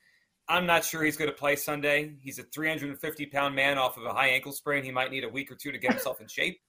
I'm 0.49 0.65
not 0.65 0.83
sure 0.83 1.03
he's 1.03 1.15
going 1.15 1.29
to 1.31 1.35
play 1.37 1.55
Sunday. 1.55 2.15
He's 2.19 2.37
a 2.39 2.43
350 2.43 3.25
pound 3.27 3.55
man 3.55 3.77
off 3.77 3.95
of 3.97 4.03
a 4.03 4.13
high 4.13 4.27
ankle 4.27 4.51
sprain. 4.51 4.83
He 4.83 4.91
might 4.91 5.09
need 5.11 5.23
a 5.23 5.29
week 5.29 5.49
or 5.51 5.55
two 5.55 5.71
to 5.71 5.77
get 5.77 5.91
himself 5.93 6.19
in 6.19 6.27
shape. 6.27 6.59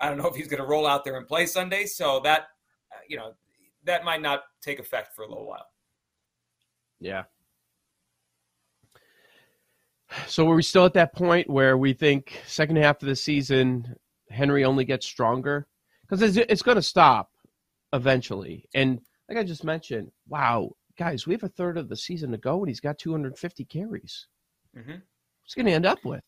I 0.00 0.08
don't 0.10 0.18
know 0.18 0.26
if 0.28 0.34
he's 0.36 0.48
going 0.48 0.60
to 0.60 0.66
roll 0.68 0.86
out 0.86 1.04
there 1.04 1.16
and 1.16 1.26
play 1.26 1.46
Sunday. 1.46 1.86
So 1.86 2.20
that, 2.24 2.48
uh, 2.92 2.98
you 3.08 3.16
know, 3.16 3.32
that 3.84 4.04
might 4.04 4.20
not 4.20 4.42
take 4.60 4.78
effect 4.80 5.14
for 5.14 5.22
a 5.22 5.28
little 5.28 5.46
while. 5.46 5.66
Yeah. 7.00 7.24
So 10.26 10.48
are 10.50 10.54
we 10.54 10.62
still 10.62 10.84
at 10.84 10.94
that 10.94 11.14
point 11.14 11.48
where 11.48 11.76
we 11.76 11.92
think 11.92 12.40
second 12.46 12.76
half 12.76 13.02
of 13.02 13.08
the 13.08 13.16
season 13.16 13.94
Henry 14.30 14.64
only 14.64 14.84
gets 14.84 15.06
stronger? 15.06 15.66
Because 16.02 16.22
it's, 16.22 16.36
it's 16.50 16.62
going 16.62 16.76
to 16.76 16.82
stop 16.82 17.30
eventually. 17.92 18.68
And 18.74 19.00
like 19.28 19.38
I 19.38 19.44
just 19.44 19.64
mentioned, 19.64 20.10
wow, 20.28 20.70
guys, 20.98 21.26
we 21.26 21.34
have 21.34 21.42
a 21.42 21.48
third 21.48 21.78
of 21.78 21.88
the 21.88 21.96
season 21.96 22.30
to 22.32 22.38
go, 22.38 22.58
and 22.58 22.68
he's 22.68 22.80
got 22.80 22.98
250 22.98 23.64
carries. 23.64 24.26
Mhm. 24.76 25.00
What's 25.42 25.54
he 25.54 25.62
going 25.62 25.66
to 25.66 25.72
end 25.72 25.86
up 25.86 26.04
with? 26.04 26.22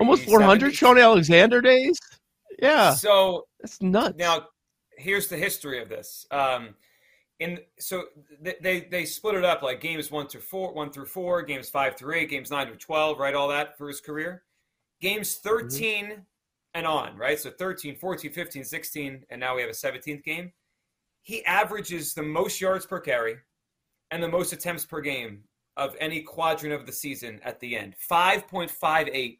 Almost 0.00 0.24
400 0.24 0.70
370. 0.70 0.74
Shaun 0.74 0.98
Alexander 0.98 1.60
days? 1.60 1.98
Yeah, 2.60 2.94
So 2.94 3.46
that's 3.60 3.82
nuts. 3.82 4.16
Now, 4.16 4.46
here's 4.96 5.26
the 5.26 5.36
history 5.36 5.82
of 5.82 5.88
this. 5.88 6.26
Um, 6.30 6.74
in 7.42 7.58
so 7.78 8.04
th- 8.44 8.58
they 8.60 8.80
they 8.80 9.04
split 9.04 9.34
it 9.34 9.44
up 9.44 9.62
like 9.62 9.80
games 9.80 10.10
one 10.10 10.28
through 10.28 10.40
four, 10.42 10.72
one 10.72 10.90
through 10.90 11.06
four, 11.06 11.42
games 11.42 11.68
five 11.68 11.96
through 11.96 12.14
eight, 12.16 12.30
games 12.30 12.50
nine 12.50 12.66
through 12.66 12.76
twelve, 12.76 13.18
right? 13.18 13.34
All 13.34 13.48
that 13.48 13.76
for 13.76 13.88
his 13.88 14.00
career. 14.00 14.42
Games 15.02 15.34
13 15.38 16.24
and 16.74 16.86
on, 16.86 17.16
right? 17.16 17.38
So 17.38 17.50
13, 17.50 17.96
14, 17.96 18.32
15, 18.32 18.64
16, 18.64 19.24
and 19.30 19.40
now 19.40 19.56
we 19.56 19.60
have 19.60 19.70
a 19.70 19.74
17th 19.74 20.22
game. 20.22 20.52
He 21.22 21.44
averages 21.44 22.14
the 22.14 22.22
most 22.22 22.60
yards 22.60 22.86
per 22.86 23.00
carry 23.00 23.36
and 24.12 24.22
the 24.22 24.28
most 24.28 24.52
attempts 24.52 24.84
per 24.84 25.00
game 25.00 25.42
of 25.76 25.96
any 25.98 26.20
quadrant 26.20 26.72
of 26.72 26.86
the 26.86 26.92
season 26.92 27.40
at 27.42 27.58
the 27.60 27.76
end. 27.76 27.96
5.58 28.10 29.36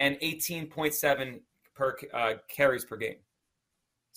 and 0.00 0.16
18.7 0.16 1.40
per 1.74 1.96
uh, 2.14 2.34
carries 2.48 2.84
per 2.84 2.96
game. 2.96 3.16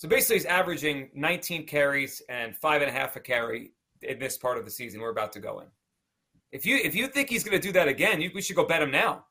So 0.00 0.08
basically, 0.08 0.36
he's 0.36 0.46
averaging 0.46 1.10
19 1.12 1.66
carries 1.66 2.22
and 2.30 2.56
five 2.56 2.80
and 2.80 2.90
a 2.90 2.92
half 2.92 3.16
a 3.16 3.20
carry 3.20 3.72
in 4.00 4.18
this 4.18 4.38
part 4.38 4.56
of 4.56 4.64
the 4.64 4.70
season 4.70 4.98
we're 4.98 5.10
about 5.10 5.30
to 5.32 5.40
go 5.40 5.60
in. 5.60 5.66
If 6.52 6.64
you 6.64 6.76
if 6.76 6.94
you 6.94 7.06
think 7.06 7.28
he's 7.28 7.44
going 7.44 7.60
to 7.60 7.62
do 7.62 7.70
that 7.72 7.86
again, 7.86 8.18
you, 8.22 8.30
we 8.34 8.40
should 8.40 8.56
go 8.56 8.64
bet 8.64 8.80
him 8.80 8.90
now. 8.90 9.26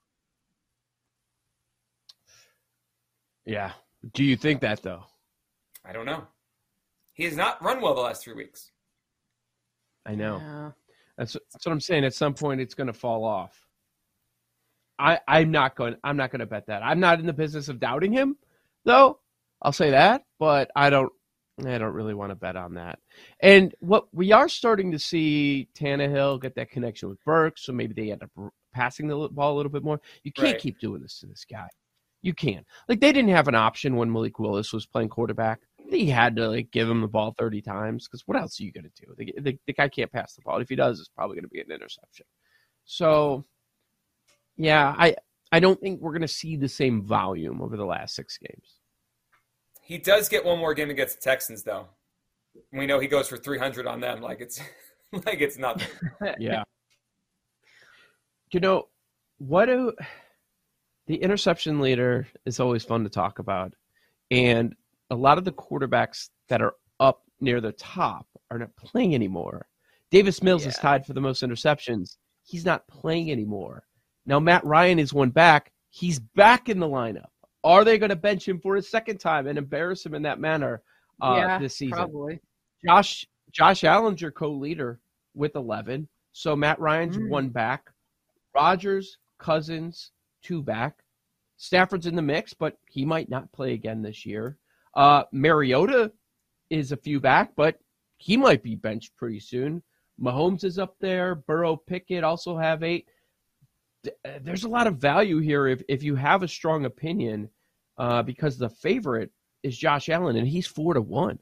yeah. 3.46 3.72
Do 4.14 4.24
you 4.24 4.38
think 4.38 4.62
that, 4.62 4.84
though? 4.84 5.06
I 5.84 5.92
don't 5.92 6.06
know. 6.06 6.28
He 7.14 7.24
has 7.24 7.36
not 7.36 7.60
run 7.64 7.82
well 7.82 7.96
the 7.96 8.02
last 8.02 8.24
three 8.24 8.36
weeks. 8.36 8.70
I 10.06 10.14
know. 10.14 10.38
Yeah. 10.38 10.72
That's 11.18 11.36
that's 11.52 11.66
what 11.66 11.72
I'm 11.72 11.80
saying. 11.80 12.06
At 12.06 12.14
some 12.14 12.36
point, 12.36 12.62
it's 12.62 12.76
going 12.76 12.86
to 12.86 12.94
fall 12.94 13.26
off. 13.26 13.68
I 15.00 15.20
I'm 15.28 15.50
not 15.50 15.76
going. 15.76 15.96
I'm 16.04 16.16
not 16.16 16.30
going 16.30 16.42
to 16.42 16.46
bet 16.46 16.68
that. 16.68 16.84
I'm 16.84 17.00
not 17.00 17.20
in 17.20 17.26
the 17.26 17.34
business 17.34 17.70
of 17.70 17.80
doubting 17.80 18.14
him, 18.14 18.38
though. 18.86 19.18
I'll 19.62 19.72
say 19.72 19.92
that, 19.92 20.24
but 20.40 20.70
I 20.76 20.90
don't. 20.90 21.12
I 21.66 21.78
don't 21.78 21.94
really 21.94 22.14
want 22.14 22.30
to 22.32 22.36
bet 22.36 22.56
on 22.56 22.76
that. 22.76 23.00
And 23.42 23.76
what 23.80 24.06
we 24.14 24.32
are 24.32 24.48
starting 24.48 24.92
to 24.94 25.00
see 25.00 25.68
Tannehill 25.78 26.42
get 26.42 26.56
that 26.56 26.72
connection 26.72 27.10
with 27.10 27.22
Burke, 27.26 27.58
so 27.58 27.74
maybe 27.74 27.94
they 27.94 28.12
end 28.14 28.24
up 28.24 28.30
passing 28.74 29.08
the 29.08 29.28
ball 29.30 29.56
a 29.56 29.58
little 29.58 29.72
bit 29.72 29.84
more. 29.84 30.00
You 30.24 30.32
can't 30.32 30.54
Right. 30.54 30.58
keep 30.58 30.80
doing 30.80 31.02
this 31.02 31.20
to 31.20 31.26
this 31.26 31.46
guy. 31.50 31.68
You 32.22 32.34
can't. 32.34 32.66
Like 32.88 33.02
they 33.02 33.12
didn't 33.12 33.32
have 33.32 33.50
an 33.50 33.56
option 33.56 33.98
when 33.98 34.12
Malik 34.12 34.40
Willis 34.40 34.72
was 34.72 34.86
playing 34.86 35.10
quarterback. 35.10 35.60
He 35.90 36.06
had 36.10 36.36
to 36.38 36.48
like 36.48 36.72
give 36.72 36.90
him 36.90 37.02
the 37.02 37.08
ball 37.10 37.34
30 37.38 37.62
times 37.62 38.08
because 38.08 38.24
what 38.26 38.38
else 38.40 38.60
are 38.60 38.64
you 38.64 38.72
going 38.72 38.86
to 38.86 39.06
do? 39.06 39.14
The, 39.18 39.34
the, 39.42 39.60
the 39.68 39.74
guy 39.74 39.90
can't 39.90 40.12
pass 40.12 40.36
the 40.36 40.42
ball. 40.44 40.62
If 40.62 40.70
he 40.70 40.76
does, 40.76 41.00
it's 41.00 41.10
probably 41.10 41.36
going 41.36 41.44
to 41.44 41.50
be 41.50 41.60
an 41.62 41.72
interception. 41.72 42.26
So, 42.86 43.46
yeah, 44.58 44.94
I 44.98 45.16
I 45.52 45.60
don't 45.60 45.80
think 45.82 46.00
we're 46.02 46.12
going 46.12 46.22
to 46.22 46.28
see 46.28 46.56
the 46.58 46.70
same 46.70 47.02
volume 47.04 47.62
over 47.62 47.76
the 47.76 47.86
last 47.86 48.16
six 48.16 48.38
games. 48.38 48.79
He 49.90 49.98
does 49.98 50.30
get 50.30 50.46
one 50.46 50.60
more 50.60 50.76
game 50.76 50.92
against 50.92 51.16
the 51.16 51.24
Texans, 51.24 51.64
though. 51.64 51.88
We 52.72 52.86
know 52.86 53.00
he 53.00 53.08
goes 53.08 53.28
for 53.28 53.38
300 53.38 53.88
on 53.88 54.00
them, 54.00 54.22
like 54.22 54.40
it's 54.40 54.62
like 55.12 55.42
it's 55.42 55.58
nothing. 55.58 55.88
Yeah. 56.38 56.64
you 58.52 58.60
know, 58.60 58.88
what 59.40 59.66
do 59.66 59.94
the 61.08 61.16
interception 61.16 61.80
leader 61.80 62.28
is 62.46 62.60
always 62.60 62.84
fun 62.84 63.04
to 63.04 63.10
talk 63.10 63.40
about. 63.40 63.74
And 64.30 64.76
a 65.10 65.16
lot 65.16 65.40
of 65.40 65.44
the 65.44 65.52
quarterbacks 65.52 66.30
that 66.50 66.62
are 66.62 66.76
up 67.00 67.24
near 67.42 67.60
the 67.60 67.72
top 67.72 68.28
are 68.52 68.60
not 68.60 68.76
playing 68.76 69.16
anymore. 69.16 69.68
Davis 70.12 70.44
Mills 70.44 70.68
is 70.68 70.76
tied 70.76 71.04
for 71.04 71.14
the 71.14 71.22
most 71.22 71.42
interceptions. 71.42 72.18
He's 72.44 72.64
not 72.64 72.88
playing 72.88 73.32
anymore. 73.32 73.88
Now 74.28 74.40
Matt 74.40 74.64
Ryan 74.64 75.00
is 75.00 75.16
one 75.16 75.32
back. 75.32 75.72
He's 75.90 76.20
back 76.20 76.70
in 76.70 76.80
the 76.80 76.88
lineup. 76.88 77.30
Are 77.64 77.84
they 77.84 77.98
going 77.98 78.10
to 78.10 78.16
bench 78.16 78.48
him 78.48 78.60
for 78.60 78.78
a 78.78 78.82
second 78.82 79.20
time 79.20 79.48
and 79.48 79.58
embarrass 79.58 80.06
him 80.06 80.14
in 80.16 80.22
that 80.24 80.40
manner 80.40 80.82
uh, 81.22 81.36
yeah, 81.38 81.60
this 81.60 81.76
season? 81.76 81.98
probably. 81.98 82.40
Josh 82.86 83.26
Josh 83.52 83.84
Allen's 83.84 84.22
your 84.22 84.32
co-leader 84.32 85.00
with 85.34 85.56
11. 85.56 86.08
So 86.32 86.56
Matt 86.56 86.80
Ryan's 86.80 87.18
Mm. 87.18 87.30
one 87.30 87.50
back. 87.50 87.90
Rodgers, 88.54 89.18
Cousins, 89.40 90.12
two 90.42 90.62
back. 90.62 91.04
Stafford's 91.58 92.06
in 92.06 92.16
the 92.16 92.22
mix, 92.22 92.54
but 92.54 92.78
he 92.90 93.06
might 93.06 93.30
not 93.30 93.52
play 93.52 93.74
again 93.74 94.02
this 94.02 94.26
year. 94.26 94.58
Uh, 94.96 95.24
Mariota 95.34 96.12
is 96.70 96.92
a 96.92 96.98
few 96.98 97.20
back, 97.20 97.54
but 97.56 97.80
he 98.18 98.38
might 98.38 98.64
be 98.64 98.76
benched 98.76 99.16
pretty 99.18 99.40
soon. 99.40 99.84
Mahomes 100.22 100.64
is 100.64 100.80
up 100.80 100.96
there. 101.00 101.36
Burrow, 101.36 101.76
Pickett 101.76 102.24
also 102.24 102.58
have 102.58 102.84
eight. 102.84 103.08
Uh, 104.26 104.40
There's 104.42 104.64
a 104.64 104.70
lot 104.70 104.88
of 104.88 104.98
value 104.98 105.40
here 105.40 105.68
if, 105.68 105.82
if 105.88 106.04
you 106.04 106.16
have 106.16 106.44
a 106.44 106.48
strong 106.48 106.86
opinion, 106.86 107.50
uh, 107.98 108.24
because 108.24 108.58
the 108.58 108.70
favorite 108.70 109.32
is 109.64 109.78
Josh 109.78 110.10
Allen, 110.10 110.36
and 110.36 110.48
he's 110.48 110.68
four 110.68 110.94
to 110.94 111.02
one. 111.02 111.40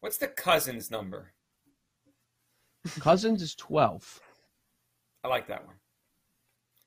What's 0.00 0.18
the 0.18 0.28
Cousins 0.28 0.90
number? 0.90 1.32
Cousins 3.00 3.42
is 3.42 3.54
12. 3.54 4.20
I 5.24 5.28
like 5.28 5.48
that 5.48 5.66
one. 5.66 5.74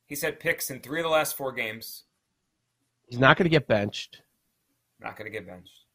He's 0.05 0.21
had 0.21 0.39
picks 0.39 0.69
in 0.69 0.79
three 0.79 0.99
of 0.99 1.03
the 1.03 1.09
last 1.09 1.35
four 1.35 1.51
games. 1.51 2.03
He's 3.07 3.19
not 3.19 3.37
going 3.37 3.45
to 3.45 3.49
get 3.49 3.67
benched. 3.67 4.21
Not 4.99 5.17
going 5.17 5.31
to 5.31 5.37
get 5.37 5.47
benched. 5.47 5.85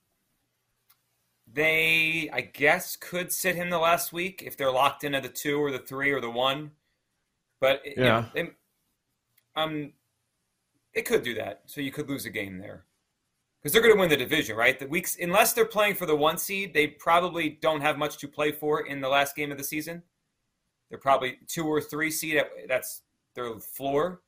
They, 1.53 2.31
I 2.33 2.41
guess, 2.43 2.97
could 2.97 3.33
sit 3.33 3.57
him 3.57 3.71
the 3.71 3.79
last 3.79 4.13
week 4.13 4.43
if 4.45 4.57
they're 4.57 4.71
locked 4.71 5.05
in 5.05 5.15
at 5.15 5.23
the 5.23 5.29
two 5.29 5.59
or 5.59 5.71
the 5.71 5.79
three 5.79 6.11
or 6.11 6.21
the 6.21 6.31
one. 6.31 6.73
But 7.61 7.85
you 7.85 7.97
know, 7.97 8.05
Yeah. 8.05 8.29
they- 8.35 8.55
um, 9.57 9.93
it 10.93 11.03
could 11.03 11.23
do 11.23 11.35
that. 11.35 11.63
So 11.67 11.81
you 11.81 11.91
could 11.93 12.09
lose 12.09 12.25
a 12.27 12.31
game 12.31 12.59
there 12.59 12.87
because 13.61 13.73
they're 13.73 13.83
going 13.83 13.95
to 13.95 13.99
win 14.01 14.11
the 14.11 14.17
division, 14.17 14.57
right? 14.57 14.79
The 14.79 14.87
weeks, 14.87 15.17
unless 15.21 15.53
they're 15.53 15.65
playing 15.65 15.95
for 15.95 16.07
the 16.07 16.15
one 16.17 16.39
seed, 16.39 16.75
they 16.75 16.87
probably 16.89 17.49
don't 17.51 17.81
have 17.81 17.99
much 17.99 18.19
to 18.19 18.29
play 18.29 18.53
for 18.53 18.87
in 18.87 19.01
the 19.01 19.09
last 19.09 19.35
game 19.37 19.51
of 19.51 19.59
the 19.59 19.65
season. 19.65 20.03
They're 20.91 20.99
probably 20.99 21.39
two 21.49 21.67
or 21.67 21.81
three 21.81 22.11
seed. 22.11 22.45
That's 22.69 23.03
their 23.35 23.59
floor. 23.59 24.23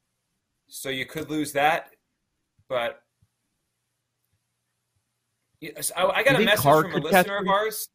So 0.69 0.89
you 0.89 1.07
could 1.07 1.31
lose 1.31 1.53
that, 1.53 1.95
but 2.69 3.03
Yes, 5.61 5.91
I, 5.97 6.05
I 6.07 6.23
got 6.23 6.37
a 6.37 6.41
message 6.45 6.65
from 6.65 6.93
a 6.93 6.99
listener 6.99 7.39
of 7.39 7.49
ours. 7.49 7.89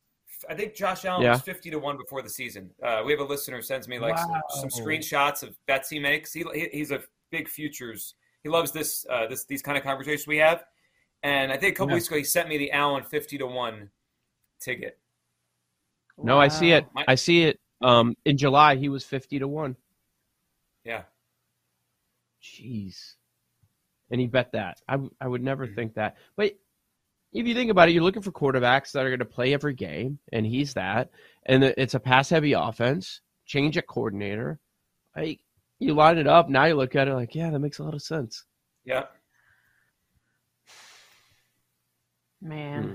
I 0.50 0.56
think 0.56 0.74
Josh 0.76 1.06
Allen 1.06 1.24
Yeah. 1.24 1.32
was 1.32 1.42
fifty 1.42 1.70
to 1.72 1.80
one 1.80 1.98
before 1.98 2.22
the 2.22 2.30
season. 2.30 2.72
Uh, 2.84 3.02
we 3.06 3.12
have 3.12 3.22
a 3.22 3.26
listener 3.26 3.58
who 3.58 3.62
sends 3.64 3.88
me 3.88 4.00
like 4.00 4.18
some, 4.18 4.42
some 4.50 4.70
screenshots 4.70 5.44
of 5.44 5.56
bets 5.68 5.90
he 5.90 6.00
makes. 6.00 6.34
He, 6.34 6.44
he 6.54 6.70
he's 6.72 6.92
a 6.92 7.02
big 7.32 7.48
futures. 7.48 8.16
He 8.44 8.50
loves 8.50 8.72
this 8.72 9.06
uh, 9.10 9.28
this 9.28 9.46
these 9.46 9.62
kind 9.62 9.78
of 9.78 9.84
conversations 9.84 10.28
we 10.28 10.38
have. 10.38 10.64
And 11.24 11.52
I 11.52 11.58
think 11.58 11.76
a 11.76 11.78
couple 11.78 11.92
Yeah. 11.92 11.96
weeks 11.96 12.08
ago 12.08 12.18
he 12.18 12.24
sent 12.24 12.50
me 12.50 12.58
the 12.58 12.72
Allen 12.72 13.04
fifty 13.04 13.38
to 13.38 13.46
one 13.48 13.90
ticket. 14.60 14.98
No, 16.18 16.40
I 16.40 16.48
see 16.50 16.72
it. 16.72 16.86
My- 16.94 17.06
I 17.08 17.16
see 17.16 17.44
it. 17.44 17.60
Um, 17.82 18.16
in 18.26 18.38
July, 18.38 18.76
he 18.76 18.90
was 18.90 19.04
50 19.04 19.40
to 19.40 19.48
1. 19.48 19.76
Yeah, 20.84 21.04
Jeez. 22.44 23.16
And 24.12 24.20
he 24.22 24.28
bet 24.28 24.52
that. 24.52 24.82
I, 24.88 24.94
w- 24.94 25.12
I 25.20 25.28
would 25.28 25.42
never 25.44 25.66
Mhm. 25.68 25.74
think 25.76 25.94
that. 25.96 26.18
But 26.36 26.56
if 27.34 27.48
you 27.48 27.54
think 27.54 27.72
about 27.72 27.90
it, 27.90 27.94
you're 27.94 28.04
looking 28.04 28.22
for 28.22 28.32
quarterbacks 28.32 28.92
that 28.92 29.06
are 29.06 29.10
going 29.10 29.20
to 29.20 29.26
play 29.26 29.54
every 29.54 29.74
game, 29.74 30.20
and 30.34 30.46
he's 30.46 30.74
that. 30.74 31.10
And 31.46 31.64
it's 31.64 31.94
a 31.94 32.00
pass 32.00 32.30
heavy 32.30 32.54
offense, 32.54 33.22
change 33.46 33.78
a 33.78 33.82
coordinator. 33.82 34.60
Like, 35.16 35.40
you 35.80 35.94
line 35.94 36.18
it 36.18 36.28
up. 36.28 36.50
Now 36.50 36.66
you 36.66 36.76
look 36.76 36.96
at 36.96 37.08
it 37.08 37.14
like, 37.16 37.34
yeah, 37.36 37.50
that 37.50 37.60
makes 37.60 37.80
a 37.80 37.84
lot 37.84 37.94
of 37.94 38.02
sense. 38.02 38.46
yeah. 38.86 39.04
Man, 42.42 42.84
Hmm. 42.84 42.94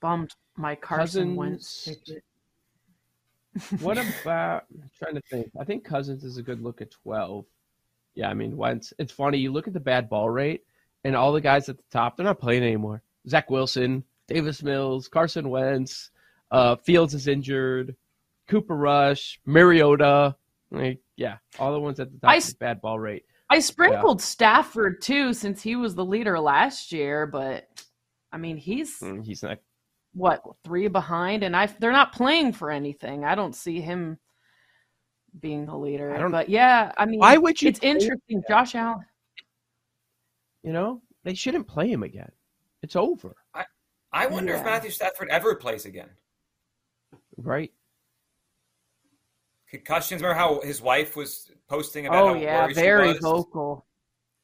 bummed 0.00 0.34
my 0.56 0.74
Carson 0.74 1.36
Cousins- 1.36 1.36
Wentz. 1.38 1.88
What 3.80 3.98
about? 3.98 4.64
I'm 4.72 4.90
trying 4.98 5.14
to 5.14 5.20
think. 5.30 5.50
I 5.58 5.64
think 5.64 5.84
Cousins 5.84 6.24
is 6.24 6.38
a 6.38 6.42
good 6.42 6.60
look 6.60 6.80
at 6.82 6.90
twelve. 6.90 7.46
Yeah, 8.16 8.28
I 8.28 8.34
mean, 8.34 8.56
Wentz. 8.56 8.92
It's 8.98 9.12
funny. 9.12 9.38
You 9.38 9.52
look 9.52 9.68
at 9.68 9.72
the 9.72 9.78
bad 9.80 10.08
ball 10.10 10.28
rate, 10.28 10.64
and 11.04 11.14
all 11.14 11.32
the 11.32 11.40
guys 11.40 11.68
at 11.68 11.76
the 11.76 11.84
top, 11.90 12.16
they're 12.16 12.26
not 12.26 12.40
playing 12.40 12.64
anymore. 12.64 13.03
Zach 13.28 13.50
Wilson, 13.50 14.04
Davis 14.28 14.62
Mills, 14.62 15.08
Carson 15.08 15.48
Wentz, 15.48 16.10
uh, 16.50 16.76
Fields 16.76 17.14
is 17.14 17.26
injured, 17.28 17.96
Cooper 18.48 18.76
Rush, 18.76 19.40
Mariota. 19.46 20.36
Like, 20.70 21.00
yeah, 21.16 21.38
all 21.58 21.72
the 21.72 21.80
ones 21.80 22.00
at 22.00 22.12
the 22.12 22.18
top. 22.18 22.30
I 22.30 22.36
with 22.36 22.44
s- 22.44 22.52
bad 22.54 22.80
ball 22.80 22.98
rate. 22.98 23.24
I 23.50 23.60
sprinkled 23.60 24.20
Stafford 24.20 25.00
too, 25.02 25.32
since 25.34 25.62
he 25.62 25.76
was 25.76 25.94
the 25.94 26.04
leader 26.04 26.38
last 26.40 26.90
year. 26.92 27.26
But 27.26 27.68
I 28.32 28.38
mean, 28.38 28.56
he's 28.56 28.98
Mm, 29.00 29.24
He's 29.24 29.42
not. 29.42 29.58
what 30.14 30.42
three 30.64 30.88
behind, 30.88 31.42
and 31.44 31.54
I 31.56 31.66
they're 31.66 31.92
not 31.92 32.12
playing 32.12 32.52
for 32.54 32.70
anything. 32.70 33.24
I 33.24 33.34
don't 33.34 33.54
see 33.54 33.80
him 33.80 34.18
being 35.40 35.66
the 35.66 35.76
leader. 35.76 36.14
I 36.14 36.18
don't- 36.18 36.30
But 36.32 36.48
yeah, 36.48 36.92
I 36.96 37.06
mean, 37.06 37.20
Why 37.20 37.36
would 37.36 37.60
you? 37.62 37.68
it's 37.68 37.80
him? 37.80 37.96
interesting. 37.96 38.42
Josh 38.48 38.74
Allen. 38.74 39.04
You 40.62 40.72
know, 40.72 41.02
they 41.24 41.34
shouldn't 41.34 41.68
play 41.68 41.90
him 41.90 42.02
again. 42.02 42.30
It's 42.84 42.96
over, 42.96 43.34
I 43.54 43.64
I 44.12 44.26
wonder 44.26 44.52
if 44.54 44.62
Matthew 44.62 44.90
Stafford 44.90 45.28
ever 45.30 45.54
plays 45.56 45.86
again. 45.86 46.10
right? 47.38 47.72
Concussions. 49.70 50.22
Remember 50.22 50.38
how 50.38 50.60
his 50.60 50.80
wife 50.82 51.16
was 51.16 51.50
posting 51.68 52.06
about 52.06 52.24
Oh 52.24 52.28
how 52.28 52.34
yeah, 52.34 52.62
worried 52.62 52.76
she 52.76 52.82
very 52.82 53.08
was? 53.14 53.18
vocal. 53.20 53.86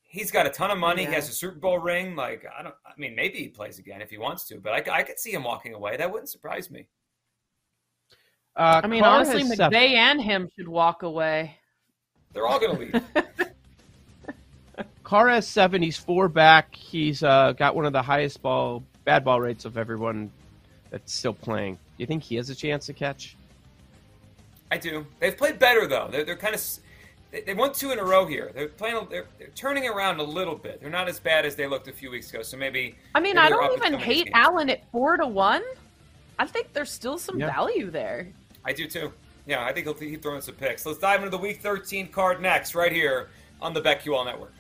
He's 0.02 0.30
got 0.32 0.46
a 0.46 0.50
ton 0.50 0.70
of 0.72 0.78
money. 0.78 1.04
He 1.04 1.12
has 1.12 1.28
a 1.28 1.32
Super 1.32 1.58
Bowl 1.60 1.78
ring. 1.78 2.16
Like 2.16 2.44
I 2.58 2.62
don't. 2.62 2.74
I 2.84 2.92
mean, 2.96 3.14
maybe 3.14 3.38
he 3.38 3.48
plays 3.48 3.78
again 3.78 4.00
if 4.00 4.10
he 4.10 4.16
wants 4.18 4.46
to. 4.48 4.58
But 4.58 4.88
I, 4.88 4.98
I 5.00 5.02
could 5.02 5.18
see 5.20 5.32
him 5.32 5.44
walking 5.44 5.74
away. 5.74 5.96
That 5.98 6.10
wouldn't 6.10 6.30
surprise 6.30 6.70
me. 6.70 6.88
Uh, 8.56 8.80
I 8.82 8.86
mean, 8.88 9.02
Carr 9.04 9.16
honestly, 9.16 9.42
has 9.42 9.50
McVay 9.50 9.56
seven. 9.56 9.74
and 9.76 10.20
him 10.22 10.48
should 10.58 10.66
walk 10.66 11.02
away. 11.04 11.56
They're 12.32 12.46
all 12.48 12.58
going 12.58 12.74
to 12.76 12.80
leave. 12.98 13.02
Carr 15.10 15.28
has 15.28 15.48
seven. 15.48 15.82
He's 15.82 15.96
four 15.96 16.28
back. 16.28 16.72
He's 16.72 17.24
uh, 17.24 17.50
got 17.58 17.74
one 17.74 17.84
of 17.84 17.92
the 17.92 18.00
highest 18.00 18.40
ball 18.42 18.84
bad 19.04 19.24
ball 19.24 19.40
rates 19.40 19.64
of 19.64 19.76
everyone 19.76 20.30
that's 20.92 21.12
still 21.12 21.34
playing. 21.34 21.74
Do 21.74 21.80
you 21.96 22.06
think 22.06 22.22
he 22.22 22.36
has 22.36 22.48
a 22.48 22.54
chance 22.54 22.86
to 22.86 22.92
catch? 22.92 23.36
I 24.70 24.78
do. 24.78 25.04
They've 25.18 25.36
played 25.36 25.58
better 25.58 25.88
though. 25.88 26.06
They're, 26.12 26.22
they're 26.22 26.36
kind 26.36 26.54
of. 26.54 26.62
They, 27.32 27.40
they 27.40 27.54
won 27.54 27.72
two 27.72 27.90
in 27.90 27.98
a 27.98 28.04
row 28.04 28.24
here. 28.24 28.52
They're 28.54 28.68
playing. 28.68 29.08
They're, 29.10 29.26
they're 29.36 29.48
turning 29.56 29.88
around 29.88 30.20
a 30.20 30.22
little 30.22 30.54
bit. 30.54 30.80
They're 30.80 30.90
not 30.90 31.08
as 31.08 31.18
bad 31.18 31.44
as 31.44 31.56
they 31.56 31.66
looked 31.66 31.88
a 31.88 31.92
few 31.92 32.12
weeks 32.12 32.30
ago. 32.30 32.42
So 32.42 32.56
maybe. 32.56 32.94
I 33.12 33.18
mean, 33.18 33.34
maybe 33.34 33.46
I 33.46 33.48
don't 33.48 33.84
even 33.84 33.98
hate 33.98 34.26
game. 34.26 34.32
Allen 34.36 34.70
at 34.70 34.88
four 34.92 35.16
to 35.16 35.26
one. 35.26 35.64
I 36.38 36.46
think 36.46 36.72
there's 36.72 36.92
still 36.92 37.18
some 37.18 37.36
Yeah. 37.40 37.46
value 37.46 37.90
there. 37.90 38.28
I 38.64 38.72
do 38.72 38.86
too. 38.86 39.12
Yeah, 39.44 39.64
I 39.64 39.72
think 39.72 39.86
he'll 39.86 39.94
keep 39.94 40.22
throwing 40.22 40.40
some 40.40 40.54
picks. 40.54 40.86
Let's 40.86 41.00
dive 41.00 41.18
into 41.18 41.30
the 41.30 41.38
Week 41.38 41.60
13 41.60 42.06
card 42.12 42.40
next, 42.40 42.76
right 42.76 42.92
here 42.92 43.30
on 43.60 43.74
the 43.74 43.80
BetQL 43.80 44.24
Network. 44.24 44.52